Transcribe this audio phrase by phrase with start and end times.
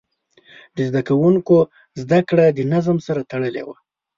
[0.75, 1.55] د زده کوونکو
[2.01, 3.75] زده کړه د نظم سره تړلې وه.